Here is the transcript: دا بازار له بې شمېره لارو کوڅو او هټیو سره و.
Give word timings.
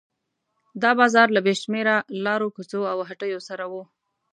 دا 0.81 0.91
بازار 0.99 1.27
له 1.35 1.39
بې 1.45 1.53
شمېره 1.61 1.95
لارو 2.25 2.47
کوڅو 2.55 2.81
او 2.91 2.97
هټیو 3.09 3.39
سره 3.49 3.65
و. 3.71 3.73